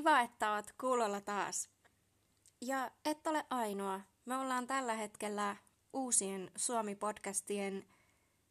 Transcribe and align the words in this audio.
Kiva, 0.00 0.20
että 0.20 0.52
oot 0.52 0.72
kuulolla 0.80 1.20
taas. 1.20 1.68
Ja 2.60 2.90
et 3.04 3.26
ole 3.26 3.46
ainoa. 3.50 4.00
Me 4.24 4.36
ollaan 4.36 4.66
tällä 4.66 4.94
hetkellä 4.94 5.56
uusien 5.92 6.50
Suomi-podcastien 6.56 7.84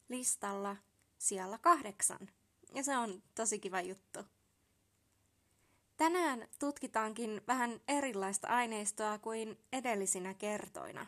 listalla 0.10 0.76
siellä 1.18 1.58
kahdeksan. 1.58 2.30
Ja 2.76 2.84
se 2.84 2.98
on 2.98 3.24
tosi 3.36 3.60
kiva 3.60 3.82
juttu. 3.82 4.20
Tänään 5.98 6.48
tutkitaankin 6.60 7.42
vähän 7.48 7.82
erilaista 7.88 8.48
aineistoa 8.48 9.18
kuin 9.18 9.58
edellisinä 9.74 10.34
kertoina. 10.34 11.06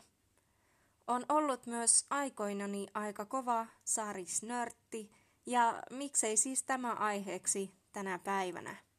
On 1.07 1.25
ollut 1.29 1.65
myös 1.65 2.05
aikoinani 2.10 2.87
aika 2.93 3.25
kova 3.25 3.68
saarisnörtti 3.83 5.11
ja 5.46 5.83
miksei 5.89 6.37
siis 6.37 6.64
tämä 6.64 6.93
aiheeksi 6.93 7.71
tänä 7.92 8.19
päivänä. 8.19 8.90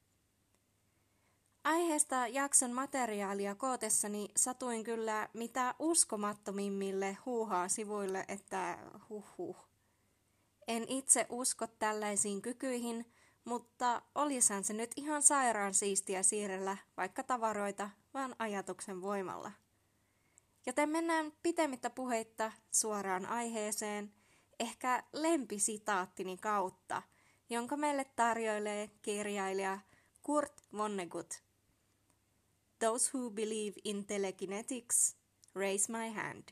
Aiheesta 1.64 2.26
jakson 2.26 2.72
materiaalia 2.72 3.54
kootessani 3.54 4.28
satuin 4.36 4.84
kyllä 4.84 5.28
mitä 5.32 5.74
uskomattomimmille 5.78 7.16
huuhaa 7.26 7.68
sivuille, 7.68 8.24
että 8.28 8.78
huh. 9.08 9.56
En 10.68 10.84
itse 10.88 11.26
usko 11.28 11.66
tällaisiin 11.66 12.42
kykyihin, 12.42 13.12
mutta 13.44 14.02
olisahan 14.14 14.64
se 14.64 14.72
nyt 14.72 14.92
ihan 14.96 15.22
sairaan 15.22 15.74
siistiä 15.74 16.22
siirrellä 16.22 16.76
vaikka 16.96 17.22
tavaroita, 17.22 17.90
vaan 18.14 18.36
ajatuksen 18.38 19.02
voimalla. 19.02 19.52
Joten 20.66 20.88
mennään 20.88 21.32
pitemmittä 21.42 21.90
puheitta 21.90 22.52
suoraan 22.70 23.26
aiheeseen, 23.26 24.12
ehkä 24.60 25.02
lempisitaattini 25.12 26.36
kautta, 26.36 27.02
jonka 27.50 27.76
meille 27.76 28.04
tarjoilee 28.04 28.90
kirjailija 29.02 29.78
Kurt 30.22 30.62
Vonnegut. 30.76 31.42
Those 32.82 33.10
who 33.14 33.30
believe 33.30 33.80
in 33.84 34.04
telekinetics, 34.06 35.16
raise 35.54 35.92
my 35.92 36.10
hand. 36.10 36.48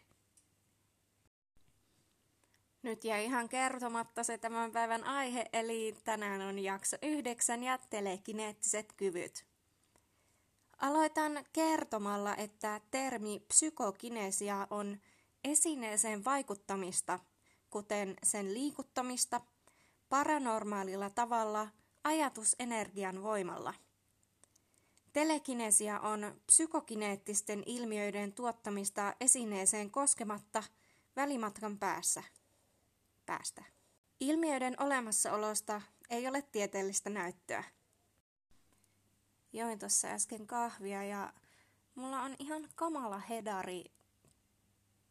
Nyt 2.82 3.04
jäi 3.04 3.24
ihan 3.24 3.48
kertomatta 3.48 4.24
se 4.24 4.38
tämän 4.38 4.72
päivän 4.72 5.04
aihe, 5.04 5.44
eli 5.52 5.96
tänään 6.04 6.40
on 6.40 6.58
jakso 6.58 6.96
yhdeksän 7.02 7.62
ja 7.62 7.78
telekineettiset 7.78 8.92
kyvyt. 8.92 9.46
Aloitan 10.78 11.44
kertomalla, 11.52 12.36
että 12.36 12.80
termi 12.90 13.40
psykokinesia 13.48 14.66
on 14.70 15.00
esineeseen 15.44 16.24
vaikuttamista, 16.24 17.18
kuten 17.70 18.16
sen 18.22 18.54
liikuttamista, 18.54 19.40
paranormaalilla 20.08 21.10
tavalla 21.10 21.68
ajatusenergian 22.04 23.22
voimalla. 23.22 23.74
Telekinesia 25.12 26.00
on 26.00 26.40
psykokineettisten 26.46 27.62
ilmiöiden 27.66 28.32
tuottamista 28.32 29.14
esineeseen 29.20 29.90
koskematta 29.90 30.62
välimatkan 31.16 31.78
päässä– 31.78 32.22
päästä. 33.30 33.64
Ilmiöiden 34.20 34.82
olemassaolosta 34.82 35.82
ei 36.10 36.28
ole 36.28 36.42
tieteellistä 36.42 37.10
näyttöä. 37.10 37.64
Join 39.52 39.78
tuossa 39.78 40.08
äsken 40.08 40.46
kahvia 40.46 41.04
ja 41.04 41.32
mulla 41.94 42.22
on 42.22 42.36
ihan 42.38 42.68
kamala 42.74 43.18
hedari 43.18 43.84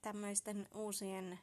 tämmöisten 0.01 0.67
uusien 0.73 1.39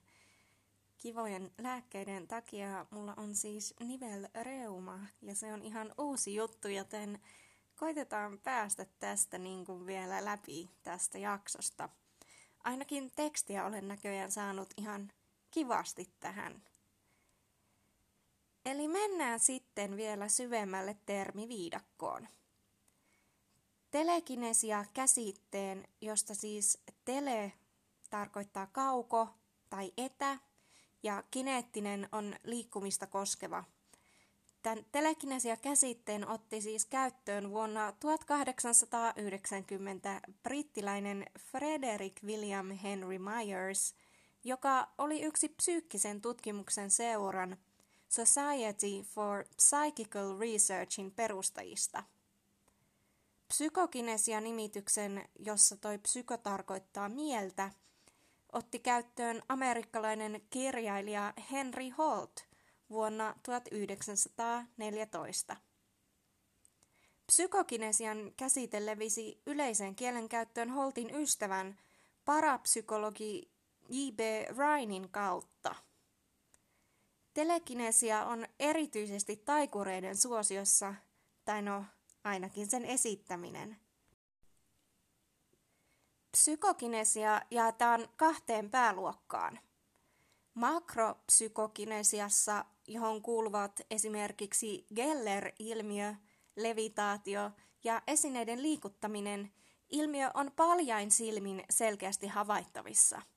kivojen 0.98 1.50
lääkkeiden 1.58 2.28
takia. 2.28 2.86
Mulla 2.90 3.14
on 3.16 3.34
siis 3.34 3.74
nivelreuma 3.80 4.98
ja 5.22 5.34
se 5.34 5.52
on 5.52 5.62
ihan 5.62 5.94
uusi 5.98 6.34
juttu, 6.34 6.68
joten 6.68 7.20
koitetaan 7.76 8.38
päästä 8.38 8.86
tästä 8.98 9.38
niin 9.38 9.64
kuin 9.64 9.86
vielä 9.86 10.24
läpi 10.24 10.70
tästä 10.82 11.18
jaksosta. 11.18 11.88
Ainakin 12.64 13.10
tekstiä 13.16 13.66
olen 13.66 13.88
näköjään 13.88 14.32
saanut 14.32 14.74
ihan 14.76 15.12
kivasti 15.50 16.10
tähän. 16.20 16.62
Eli 18.64 18.88
mennään 18.88 19.40
sitten 19.40 19.96
vielä 19.96 20.28
syvemmälle 20.28 20.96
termiviidakkoon. 21.06 22.28
Telekinesia 23.90 24.84
käsitteen, 24.94 25.88
josta 26.00 26.34
siis 26.34 26.82
tele 27.04 27.52
tarkoittaa 28.10 28.66
kauko 28.66 29.28
tai 29.70 29.92
etä 29.96 30.38
ja 31.02 31.24
kineettinen 31.30 32.08
on 32.12 32.36
liikkumista 32.44 33.06
koskeva. 33.06 33.64
Tämän 34.66 34.86
telekinesia 34.92 35.56
käsitteen 35.56 36.28
otti 36.28 36.60
siis 36.60 36.86
käyttöön 36.86 37.50
vuonna 37.50 37.92
1890 38.00 40.20
brittiläinen 40.42 41.26
Frederick 41.38 42.24
William 42.24 42.70
Henry 42.70 43.18
Myers– 43.18 43.94
joka 44.44 44.88
oli 44.98 45.22
yksi 45.22 45.48
psyykkisen 45.48 46.20
tutkimuksen 46.20 46.90
seuran 46.90 47.56
Society 48.08 49.02
for 49.02 49.44
Psychical 49.56 50.38
Researchin 50.38 51.10
perustajista. 51.10 52.02
Psykokinesia-nimityksen, 53.48 55.28
jossa 55.38 55.76
toi 55.76 55.98
psyko 55.98 56.36
tarkoittaa 56.36 57.08
mieltä, 57.08 57.70
otti 58.52 58.78
käyttöön 58.78 59.42
amerikkalainen 59.48 60.42
kirjailija 60.50 61.32
Henry 61.52 61.90
Holt 61.98 62.55
vuonna 62.90 63.34
1914. 63.42 65.56
Psykokinesian 67.26 68.32
käsite 68.36 68.86
levisi 68.86 69.42
yleiseen 69.46 69.96
kielenkäyttöön 69.96 70.70
Holtin 70.70 71.14
ystävän, 71.14 71.78
parapsykologi 72.24 73.50
J.B. 73.88 74.18
Ryanin 74.56 75.08
kautta. 75.08 75.74
Telekinesia 77.34 78.26
on 78.26 78.46
erityisesti 78.60 79.36
taikureiden 79.36 80.16
suosiossa, 80.16 80.94
tai 81.44 81.62
no 81.62 81.84
ainakin 82.24 82.66
sen 82.66 82.84
esittäminen. 82.84 83.76
Psykokinesia 86.30 87.42
jaetaan 87.50 88.08
kahteen 88.16 88.70
pääluokkaan. 88.70 89.58
Makropsykokinesiassa, 90.54 92.64
johon 92.86 93.22
kuuluvat 93.22 93.80
esimerkiksi 93.90 94.86
Geller-ilmiö, 94.94 96.14
levitaatio 96.56 97.50
ja 97.84 98.02
esineiden 98.06 98.62
liikuttaminen, 98.62 99.52
ilmiö 99.90 100.30
on 100.34 100.52
paljain 100.56 101.10
silmin 101.10 101.64
selkeästi 101.70 102.26
havaittavissa– 102.26 103.22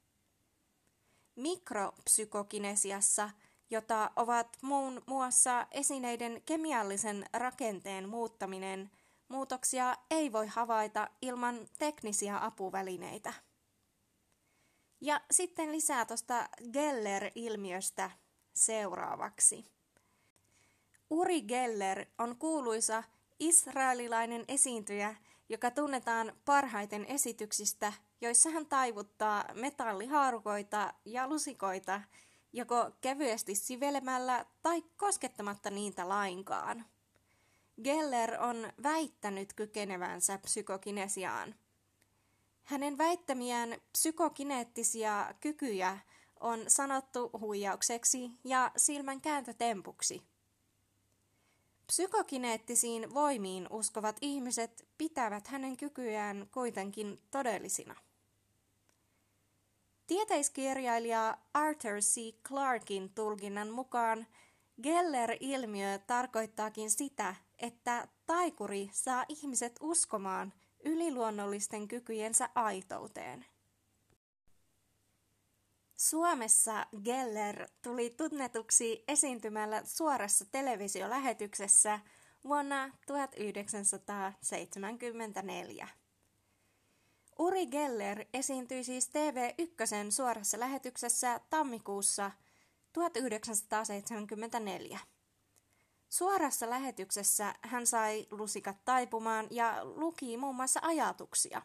mikropsykokinesiassa, 1.40 3.30
jota 3.70 4.12
ovat 4.16 4.58
muun 4.62 5.02
muassa 5.06 5.68
esineiden 5.72 6.42
kemiallisen 6.46 7.26
rakenteen 7.34 8.10
muuttaminen, 8.10 8.92
muutoksia 9.28 9.96
ei 10.12 10.32
voi 10.32 10.48
havaita 10.48 11.10
ilman 11.22 11.68
teknisiä 11.80 12.46
apuvälineitä. 12.46 13.34
Ja 15.02 15.22
sitten 15.32 15.72
lisää 15.72 16.06
tuosta 16.06 16.50
Geller-ilmiöstä 16.74 18.12
seuraavaksi. 18.66 19.66
Uri 21.10 21.42
Geller 21.42 22.06
on 22.18 22.36
kuuluisa 22.36 23.04
israelilainen 23.40 24.46
esiintyjä, 24.48 25.16
joka 25.50 25.72
tunnetaan 25.72 26.34
parhaiten 26.46 27.06
esityksistä 27.06 27.94
joissa 28.22 28.50
hän 28.50 28.66
taivuttaa 28.66 29.46
metallihaarukoita 29.54 30.94
ja 31.06 31.28
lusikoita 31.28 32.02
joko 32.54 32.92
kevyesti 33.02 33.56
sivelemällä 33.56 34.46
tai 34.62 34.84
koskettamatta 34.98 35.70
niitä 35.70 36.10
lainkaan. 36.10 36.86
Geller 37.84 38.42
on 38.42 38.74
väittänyt 38.84 39.54
kykenevänsä 39.54 40.38
psykokinesiaan. 40.38 41.56
Hänen 42.64 42.98
väittämiään 42.98 43.82
psykokineettisia 43.92 45.34
kykyjä 45.40 46.00
on 46.40 46.64
sanottu 46.68 47.30
huijaukseksi 47.40 48.32
ja 48.44 48.72
silmän 48.78 49.22
kääntötempuksi. 49.22 50.22
Psykokineettisiin 51.88 53.14
voimiin 53.14 53.68
uskovat 53.70 54.18
ihmiset 54.22 54.88
pitävät 54.98 55.48
hänen 55.48 55.78
kykyjään 55.78 56.48
kuitenkin 56.54 57.20
todellisina. 57.32 57.96
Tieteiskirjailija 60.08 61.38
Arthur 61.54 62.00
C. 62.00 62.34
Clarkin 62.48 63.10
tulkinnan 63.10 63.70
mukaan 63.70 64.28
Geller-ilmiö 64.84 66.00
tarkoittaakin 66.08 66.92
sitä, 66.92 67.36
että 67.58 68.08
taikuri 68.26 68.90
saa 68.94 69.26
ihmiset 69.28 69.76
uskomaan 69.82 70.54
yliluonnollisten 70.84 71.88
kykyjensä 71.88 72.50
aitouteen. 72.56 73.46
Suomessa 76.00 76.86
Geller 77.04 77.68
tuli 77.82 78.10
tunnetuksi 78.10 79.04
esiintymällä 79.08 79.82
suorassa 79.86 80.46
televisiolähetyksessä 80.52 82.00
vuonna 82.44 82.98
1974. 83.08 85.88
Uri 87.40 87.66
Geller 87.66 88.26
esiintyi 88.34 88.84
siis 88.84 89.10
TV1 89.10 90.12
suorassa 90.12 90.60
lähetyksessä 90.60 91.40
tammikuussa 91.50 92.32
1974. 92.94 95.00
Suorassa 96.10 96.70
lähetyksessä 96.70 97.56
hän 97.62 97.88
sai 97.88 98.28
lusikat 98.32 98.78
taipumaan 98.86 99.48
ja 99.52 99.86
luki 99.86 100.38
muun 100.38 100.56
muassa 100.56 100.80
ajatuksia. 100.84 101.62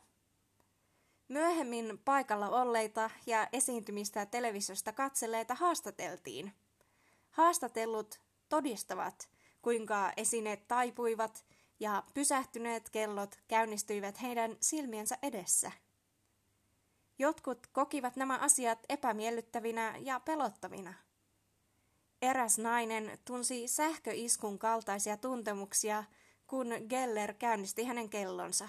Myöhemmin 1.29 1.99
paikalla 2.05 2.49
olleita 2.49 3.11
ja 3.26 3.49
esiintymistä 3.53 4.26
televisiosta 4.26 4.93
katselleita 4.93 5.55
haastateltiin. 5.55 6.53
Haastatellut 7.31 8.21
todistavat, 8.49 9.29
kuinka 9.62 10.12
esineet 10.17 10.69
taipuivat 10.69 11.44
ja 11.81 12.03
pysähtyneet 12.15 12.91
kellot 12.91 13.38
käynnistyivät 13.49 14.23
heidän 14.23 14.56
silmiensä 14.61 15.19
edessä. 15.23 15.73
Jotkut 17.19 17.67
kokivat 17.67 18.17
nämä 18.17 18.38
asiat 18.38 18.79
epämiellyttävinä 18.88 19.94
ja 20.00 20.20
pelottavina. 20.20 20.94
Eräs 22.23 22.59
nainen 22.59 23.19
tunsi 23.25 23.69
sähköiskun 23.69 24.59
kaltaisia 24.59 25.17
tuntemuksia, 25.17 26.05
kun 26.47 26.69
Geller 26.88 27.35
käynnisti 27.35 27.85
hänen 27.85 28.11
kellonsa. 28.11 28.69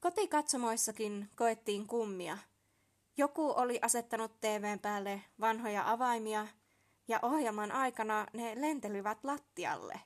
Kotikatsomoissakin 0.00 1.30
koettiin 1.36 1.86
kummia. 1.86 2.38
Joku 3.16 3.50
oli 3.56 3.78
asettanut 3.82 4.40
TVn 4.40 4.78
päälle 4.78 5.22
vanhoja 5.40 5.90
avaimia 5.90 6.46
ja 7.08 7.18
ohjelman 7.22 7.72
aikana 7.72 8.26
ne 8.32 8.60
lentelivät 8.60 9.18
lattialle. 9.22 10.00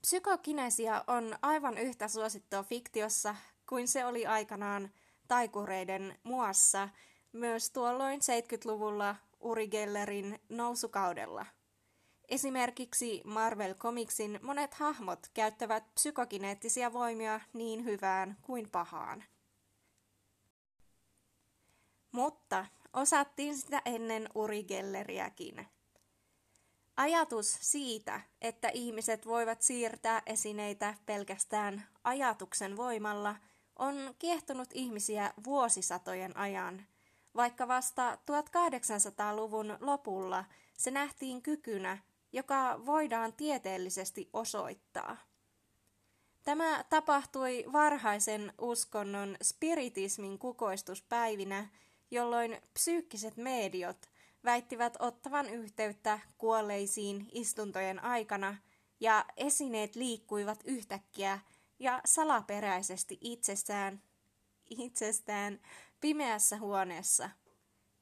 Psykokinesia 0.00 1.04
on 1.06 1.38
aivan 1.42 1.78
yhtä 1.78 2.08
suosittua 2.08 2.62
fiktiossa 2.62 3.36
kuin 3.68 3.88
se 3.88 4.04
oli 4.04 4.26
aikanaan 4.26 4.90
taikureiden 5.28 6.18
muassa 6.22 6.88
myös 7.32 7.70
tuolloin 7.70 8.20
70-luvulla 8.20 9.16
Uri 9.40 9.68
Gellerin 9.68 10.40
nousukaudella. 10.48 11.46
Esimerkiksi 12.28 13.22
Marvel 13.24 13.74
Comicsin 13.74 14.38
monet 14.42 14.74
hahmot 14.74 15.30
käyttävät 15.34 15.94
psykokineettisia 15.94 16.92
voimia 16.92 17.40
niin 17.52 17.84
hyvään 17.84 18.36
kuin 18.42 18.70
pahaan. 18.70 19.24
Mutta 22.12 22.66
osattiin 22.92 23.56
sitä 23.56 23.82
ennen 23.84 24.28
Uri 24.34 24.64
Gelleriäkin. 24.64 25.66
Ajatus 26.96 27.58
siitä, 27.60 28.20
että 28.40 28.68
ihmiset 28.74 29.26
voivat 29.26 29.62
siirtää 29.62 30.22
esineitä 30.26 30.94
pelkästään 31.06 31.88
ajatuksen 32.04 32.76
voimalla, 32.76 33.36
on 33.78 34.14
kiehtonut 34.18 34.68
ihmisiä 34.72 35.32
vuosisatojen 35.44 36.36
ajan, 36.36 36.86
vaikka 37.36 37.68
vasta 37.68 38.14
1800-luvun 38.14 39.76
lopulla 39.80 40.44
se 40.76 40.90
nähtiin 40.90 41.42
kykynä, 41.42 41.98
joka 42.36 42.86
voidaan 42.86 43.32
tieteellisesti 43.32 44.28
osoittaa. 44.32 45.16
Tämä 46.44 46.84
tapahtui 46.90 47.64
varhaisen 47.72 48.52
uskonnon 48.58 49.36
spiritismin 49.42 50.38
kukoistuspäivinä, 50.38 51.68
jolloin 52.10 52.58
psyykkiset 52.74 53.36
mediot 53.36 54.10
väittivät 54.44 54.96
ottavan 54.98 55.48
yhteyttä 55.48 56.18
kuolleisiin 56.38 57.28
istuntojen 57.32 58.04
aikana 58.04 58.56
ja 59.00 59.24
esineet 59.36 59.96
liikkuivat 59.96 60.60
yhtäkkiä 60.64 61.38
ja 61.78 62.00
salaperäisesti 62.04 63.18
itsestään, 63.20 64.02
itsestään 64.70 65.60
pimeässä 66.00 66.58
huoneessa, 66.58 67.30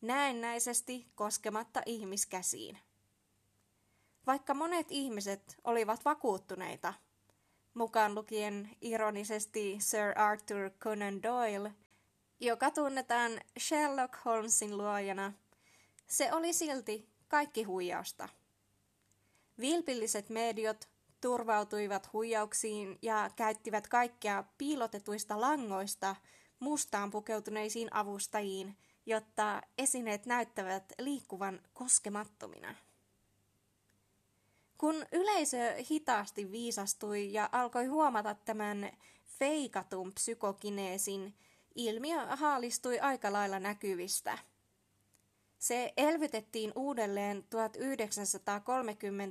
näennäisesti 0.00 1.06
koskematta 1.14 1.82
ihmiskäsiin. 1.86 2.78
Vaikka 4.26 4.54
monet 4.54 4.86
ihmiset 4.90 5.56
olivat 5.64 6.04
vakuuttuneita, 6.04 6.94
mukaan 7.74 8.14
lukien 8.14 8.70
ironisesti 8.80 9.76
Sir 9.80 10.18
Arthur 10.18 10.70
Conan 10.80 11.22
Doyle, 11.22 11.72
joka 12.40 12.70
tunnetaan 12.70 13.40
Sherlock 13.58 14.14
Holmesin 14.24 14.78
luojana, 14.78 15.32
se 16.06 16.32
oli 16.32 16.52
silti 16.52 17.08
kaikki 17.28 17.62
huijausta. 17.62 18.28
Vilpilliset 19.60 20.30
mediot 20.30 20.88
turvautuivat 21.20 22.12
huijauksiin 22.12 22.98
ja 23.02 23.30
käyttivät 23.36 23.88
kaikkea 23.88 24.44
piilotetuista 24.58 25.40
langoista 25.40 26.16
mustaan 26.60 27.10
pukeutuneisiin 27.10 27.88
avustajiin, 27.94 28.76
jotta 29.06 29.62
esineet 29.78 30.26
näyttävät 30.26 30.92
liikkuvan 30.98 31.60
koskemattomina. 31.72 32.74
Kun 34.84 35.06
yleisö 35.12 35.74
hitaasti 35.90 36.52
viisastui 36.52 37.32
ja 37.32 37.48
alkoi 37.52 37.86
huomata 37.86 38.36
tämän 38.44 38.90
feikatun 39.38 40.12
psykokineesin, 40.12 41.34
ilmiö 41.74 42.26
haalistui 42.26 43.00
aika 43.00 43.32
lailla 43.32 43.60
näkyvistä. 43.60 44.38
Se 45.58 45.92
elvytettiin 45.96 46.72
uudelleen 46.76 47.44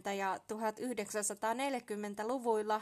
1930- 0.08 0.10
ja 0.10 0.38
1940-luvuilla, 0.38 2.82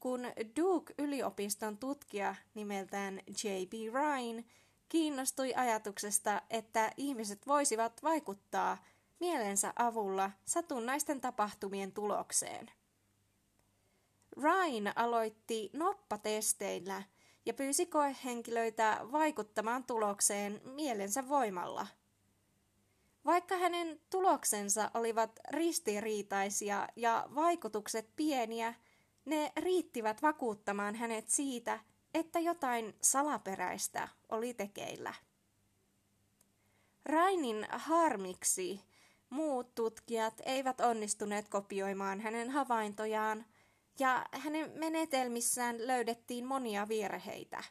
kun 0.00 0.26
Duke-yliopiston 0.56 1.78
tutkija 1.78 2.34
nimeltään 2.54 3.20
J.B. 3.44 3.72
Ryan 3.94 4.44
kiinnostui 4.88 5.54
ajatuksesta, 5.54 6.42
että 6.50 6.92
ihmiset 6.96 7.46
voisivat 7.46 8.02
vaikuttaa 8.02 8.78
mielensä 9.20 9.72
avulla 9.76 10.30
satunnaisten 10.44 11.20
tapahtumien 11.20 11.92
tulokseen. 11.92 12.70
Ryan 14.36 14.92
aloitti 14.96 15.70
noppatesteillä 15.72 17.02
ja 17.46 17.54
pyysi 17.54 17.86
koehenkilöitä 17.86 18.98
vaikuttamaan 19.12 19.84
tulokseen 19.84 20.60
mielensä 20.64 21.28
voimalla. 21.28 21.86
Vaikka 23.24 23.56
hänen 23.56 24.00
tuloksensa 24.10 24.90
olivat 24.94 25.40
ristiriitaisia 25.50 26.88
ja 26.96 27.28
vaikutukset 27.34 28.16
pieniä, 28.16 28.74
ne 29.24 29.52
riittivät 29.56 30.22
vakuuttamaan 30.22 30.94
hänet 30.94 31.28
siitä, 31.28 31.80
että 32.14 32.38
jotain 32.38 32.96
salaperäistä 33.02 34.08
oli 34.28 34.54
tekeillä. 34.54 35.14
Rainin 37.04 37.66
harmiksi 37.70 38.80
Muut 39.30 39.74
tutkijat 39.74 40.40
eivät 40.46 40.80
onnistuneet 40.80 41.48
kopioimaan 41.48 42.20
hänen 42.20 42.50
havaintojaan, 42.50 43.44
ja 43.98 44.26
hänen 44.32 44.72
menetelmissään 44.74 45.86
löydettiin 45.86 46.46
monia 46.46 46.88
virheitä. 46.88 47.64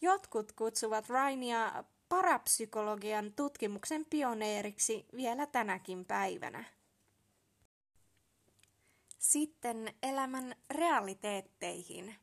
Jotkut 0.00 0.52
kutsuvat 0.52 1.08
Rainia 1.08 1.84
parapsykologian 2.08 3.32
tutkimuksen 3.32 4.06
pioneeriksi 4.10 5.06
vielä 5.16 5.46
tänäkin 5.46 6.04
päivänä. 6.04 6.64
Sitten 9.18 9.94
elämän 10.02 10.54
realiteetteihin. 10.70 12.14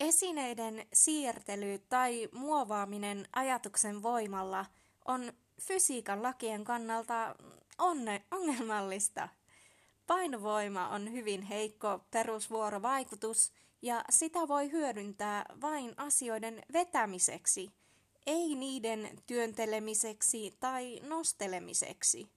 Esineiden 0.00 0.86
siirtely 0.92 1.78
tai 1.78 2.28
muovaaminen 2.32 3.28
ajatuksen 3.32 4.02
voimalla 4.02 4.66
on 5.04 5.32
fysiikan 5.60 6.22
lakien 6.22 6.64
kannalta 6.64 7.34
onne, 7.78 8.24
ongelmallista. 8.30 9.28
Painovoima 10.06 10.88
on 10.88 11.12
hyvin 11.12 11.42
heikko 11.42 12.00
perusvuorovaikutus 12.10 13.52
ja 13.82 14.04
sitä 14.10 14.48
voi 14.48 14.72
hyödyntää 14.72 15.44
vain 15.60 15.94
asioiden 15.96 16.62
vetämiseksi, 16.72 17.70
ei 18.26 18.54
niiden 18.54 19.10
työntelemiseksi 19.26 20.56
tai 20.60 21.00
nostelemiseksi. 21.02 22.28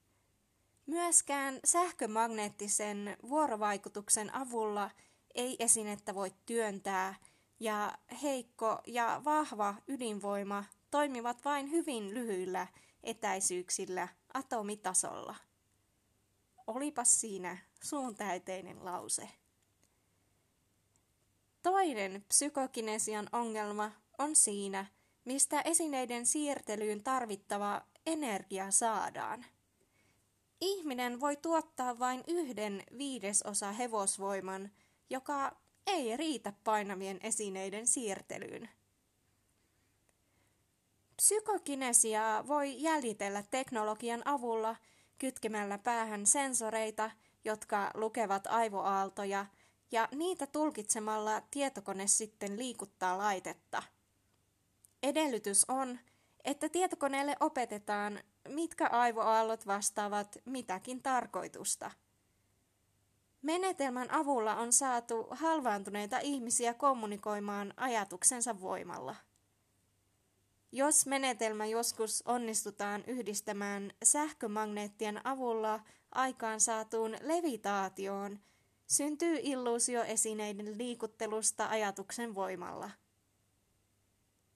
Myöskään 0.85 1.59
sähkömagneettisen 1.65 3.17
vuorovaikutuksen 3.29 4.35
avulla 4.35 4.89
ei 5.35 5.55
esinettä 5.59 6.15
voi 6.15 6.31
työntää, 6.45 7.15
ja 7.61 7.97
heikko 8.21 8.81
ja 8.87 9.21
vahva 9.25 9.75
ydinvoima 9.87 10.63
toimivat 10.91 11.45
vain 11.45 11.71
hyvin 11.71 12.13
lyhyillä 12.13 12.67
etäisyyksillä 13.03 14.07
atomitasolla. 14.33 15.35
Olipas 16.67 17.21
siinä 17.21 17.57
suuntäyteinen 17.83 18.85
lause. 18.85 19.29
Toinen 21.61 22.25
psykokinesian 22.27 23.29
ongelma 23.31 23.91
on 24.17 24.35
siinä, 24.35 24.85
mistä 25.25 25.61
esineiden 25.61 26.25
siirtelyyn 26.25 27.03
tarvittava 27.03 27.81
energia 28.05 28.71
saadaan. 28.71 29.45
ihminen 30.61 31.19
voi 31.19 31.37
tuottaa 31.37 31.99
vain 31.99 32.23
yhden 32.27 32.83
viidesosa 32.97 33.71
hevosvoiman, 33.71 34.71
joka 35.09 35.55
ei 35.87 36.17
riitä 36.17 36.53
painavien 36.63 37.19
esineiden 37.23 37.87
siirtelyyn. 37.87 38.69
Psykokinesiaa 41.21 42.47
voi 42.47 42.81
jäljitellä 42.81 43.43
teknologian 43.51 44.27
avulla 44.27 44.75
kytkemällä 45.17 45.77
päähän 45.77 46.25
sensoreita, 46.25 47.11
jotka 47.45 47.91
lukevat 47.93 48.47
aivoaaltoja, 48.47 49.45
ja 49.91 50.07
niitä 50.11 50.47
tulkitsemalla 50.47 51.41
tietokone 51.51 52.07
sitten 52.07 52.57
liikuttaa 52.59 53.17
laitetta. 53.17 53.83
Edellytys 55.03 55.65
on, 55.67 55.99
että 56.43 56.69
tietokoneelle 56.69 57.35
opetetaan, 57.39 58.19
mitkä 58.47 58.87
aivoaallot 58.87 59.67
vastaavat 59.67 60.37
mitäkin 60.45 61.01
tarkoitusta. 61.03 61.91
Menetelmän 63.41 64.11
avulla 64.11 64.55
on 64.55 64.73
saatu 64.73 65.27
halvaantuneita 65.31 66.19
ihmisiä 66.19 66.73
kommunikoimaan 66.73 67.73
ajatuksensa 67.77 68.61
voimalla. 68.61 69.15
Jos 70.73 71.05
menetelmä 71.05 71.65
joskus 71.65 72.23
onnistutaan 72.25 73.03
yhdistämään 73.07 73.91
sähkömagneettien 74.03 75.27
avulla 75.27 75.79
aikaan 76.11 76.59
saatuun 76.59 77.17
levitaatioon, 77.21 78.39
syntyy 78.87 79.39
illuusio 79.41 80.03
esineiden 80.03 80.77
liikuttelusta 80.77 81.67
ajatuksen 81.67 82.35
voimalla. 82.35 82.91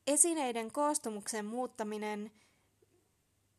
Esineiden 0.08 0.72
koostumuksen 0.72 1.46
muuttaminen 1.46 2.32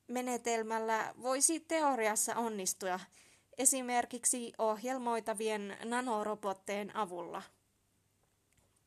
menetelmällä 0.09 1.15
voisi 1.23 1.61
teoriassa 1.61 2.37
onnistua 2.37 3.01
esimerkiksi 3.59 4.53
ohjelmoitavien 4.59 5.77
nanorobotteen 5.85 6.97
avulla. 6.97 7.43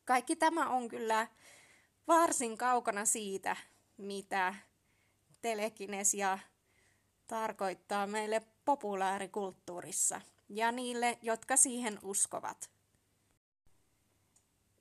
Kaikki 0.04 0.36
tämä 0.36 0.68
on 0.68 0.88
kyllä 0.88 1.26
varsin 2.08 2.58
kaukana 2.58 3.04
siitä, 3.04 3.56
mitä 3.96 4.54
telekinesia 5.42 6.38
tarkoittaa 7.26 8.06
meille 8.06 8.42
populaarikulttuurissa 8.64 10.20
ja 10.48 10.72
niille, 10.72 11.18
jotka 11.22 11.56
siihen 11.56 11.98
uskovat. 12.02 12.70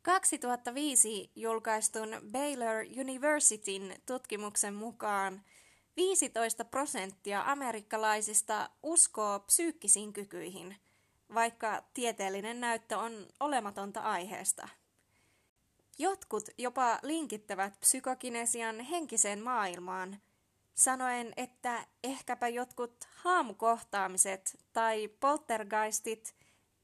2005 0.01 1.31
julkaistun 1.35 2.09
Baylor 2.31 2.85
Universityn 2.99 3.95
tutkimuksen 4.05 4.73
mukaan 4.73 5.41
15 5.95 6.65
prosenttia 6.65 7.43
amerikkalaisista 7.45 8.69
uskoo 8.83 9.39
psyykkisiin 9.39 10.13
kykyihin, 10.13 10.75
vaikka 11.33 11.83
tieteellinen 11.93 12.59
näyttö 12.59 12.97
on 12.97 13.27
olematonta 13.39 13.99
aiheesta. 13.99 14.67
Jotkut 16.01 16.43
jopa 16.57 16.99
linkittävät 17.03 17.79
psykokinesian 17.79 18.79
henkiseen 18.79 19.43
maailmaan, 19.43 20.21
sanoen, 20.75 21.33
että 21.37 21.85
ehkäpä 22.03 22.47
jotkut 22.47 23.07
haamukohtaamiset 23.15 24.59
tai 24.73 25.07
poltergeistit 25.07 26.35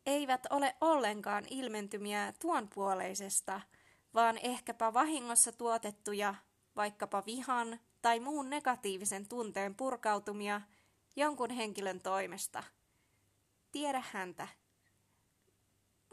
eivät 0.05 0.48
ole 0.50 0.75
ollenkaan 0.81 1.45
ilmentymiä 1.50 2.34
tuonpuoleisesta, 2.39 3.62
vaan 4.13 4.38
ehkäpä 4.38 4.93
vahingossa 4.93 5.51
tuotettuja, 5.51 6.36
vaikkapa 6.75 7.24
vihan 7.25 7.79
tai 8.01 8.19
muun 8.19 8.50
negatiivisen 8.50 9.27
tunteen 9.27 9.75
purkautumia 9.75 10.62
jonkun 11.15 11.50
henkilön 11.50 12.00
toimesta. 12.00 12.63
Tiedä 13.72 14.03
häntä. 14.12 14.48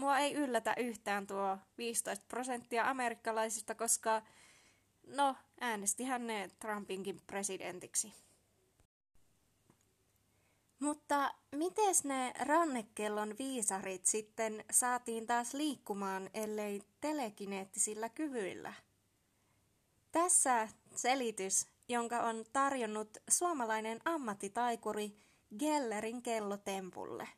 Mua 0.02 0.18
ei 0.18 0.34
yllätä 0.34 0.74
yhtään 0.76 1.26
tuo 1.26 1.58
15 1.78 2.24
prosenttia 2.28 2.90
amerikkalaisista, 2.90 3.74
koska 3.74 4.22
no, 5.06 5.36
äänesti 5.60 6.04
hän 6.04 6.26
ne 6.26 6.50
Trumpinkin 6.58 7.20
presidentiksi. 7.26 8.12
Mutta 10.78 11.34
miten 11.52 11.94
ne 12.04 12.32
rannekellon 12.38 13.34
viisarit 13.38 14.06
sitten 14.06 14.64
saatiin 14.70 15.26
taas 15.26 15.54
liikkumaan, 15.54 16.30
ellei 16.34 16.82
telekineettisillä 17.00 18.08
kyvyillä? 18.08 18.72
Tässä 20.12 20.68
selitys, 20.94 21.66
jonka 21.88 22.20
on 22.20 22.44
tarjonnut 22.52 23.18
suomalainen 23.30 24.00
ammattitaikuri 24.04 25.16
Gellerin 25.58 26.22
kellotempulle. 26.22 27.28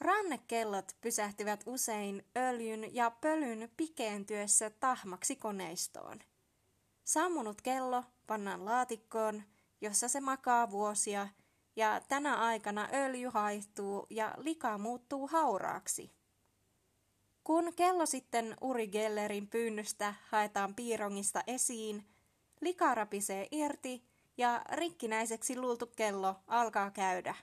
Rannekellot 0.00 0.96
pysähtyvät 1.00 1.62
usein 1.66 2.24
öljyn 2.36 2.94
ja 2.94 3.10
pölyn 3.10 3.70
pikeentyessä 3.76 4.70
tahmaksi 4.70 5.36
koneistoon. 5.36 6.20
Sammunut 7.04 7.62
kello 7.62 8.04
pannaan 8.26 8.64
laatikkoon, 8.64 9.42
jossa 9.80 10.08
se 10.08 10.20
makaa 10.20 10.70
vuosia– 10.70 11.28
ja 11.76 12.00
tänä 12.08 12.36
aikana 12.36 12.88
öljy 12.92 13.28
haihtuu 13.28 14.06
ja 14.10 14.34
lika 14.36 14.78
muuttuu 14.78 15.26
hauraaksi. 15.26 16.10
Kun 17.44 17.74
kello 17.74 18.06
sitten 18.06 18.56
Uri 18.60 18.88
Gellerin 18.88 19.48
pyynnöstä 19.48 20.14
haetaan 20.28 20.74
piirongista 20.74 21.42
esiin, 21.46 22.04
lika 22.60 22.94
rapisee 22.94 23.48
irti 23.50 24.04
ja 24.36 24.64
rikkinäiseksi 24.72 25.58
luultu 25.58 25.86
kello 25.86 26.36
alkaa 26.46 26.90
käydä. 26.90 27.34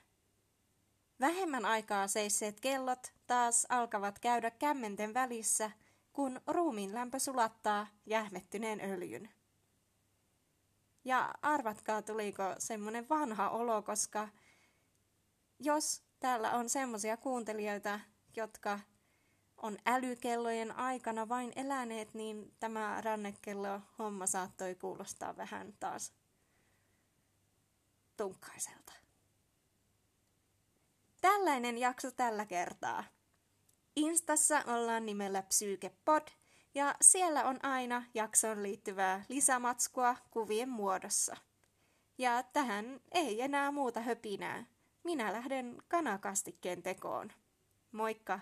Vähemmän 1.20 1.64
aikaa 1.64 2.08
seisseet 2.08 2.60
kellot 2.60 3.12
taas 3.26 3.66
alkavat 3.68 4.18
käydä 4.18 4.50
kämmenten 4.50 5.14
välissä, 5.14 5.70
kun 6.12 6.40
ruumiin 6.46 6.94
lämpö 6.94 7.18
sulattaa 7.18 7.86
jähmettyneen 8.06 8.80
öljyn. 8.80 9.30
Ja 11.04 11.34
arvatkaa, 11.42 12.02
tuliko 12.02 12.42
semmoinen 12.58 13.08
vanha 13.08 13.50
olo, 13.50 13.82
koska 13.82 14.28
jos 15.58 16.02
täällä 16.20 16.50
on 16.50 16.68
semmoisia 16.68 17.16
kuuntelijoita, 17.16 18.00
jotka 18.36 18.80
on 19.56 19.78
älykellojen 19.86 20.76
aikana 20.76 21.28
vain 21.28 21.52
eläneet, 21.56 22.14
niin 22.14 22.54
tämä 22.60 23.00
rannekello 23.00 23.80
homma 23.98 24.26
saattoi 24.26 24.74
kuulostaa 24.74 25.36
vähän 25.36 25.74
taas 25.80 26.12
tunkkaiselta. 28.16 28.87
Tällainen 31.20 31.78
jakso 31.78 32.10
tällä 32.10 32.46
kertaa. 32.46 33.04
Instassa 33.96 34.62
ollaan 34.66 35.06
nimellä 35.06 35.42
PsykePod– 35.42 36.28
ja 36.74 36.94
siellä 37.00 37.44
on 37.44 37.64
aina 37.64 38.02
jaksoon 38.14 38.62
liittyvää 38.62 39.24
lisämatskua 39.28 40.16
kuvien 40.30 40.68
muodossa. 40.68 41.36
Ja 42.18 42.42
tähän 42.42 43.00
ei 43.12 43.42
enää 43.42 43.70
muuta 43.70 44.00
höpinää. 44.00 44.64
Minä 45.04 45.32
lähden 45.32 45.82
kanakastikkeen 45.88 46.82
tekoon. 46.82 47.32
Moikka! 47.92 48.40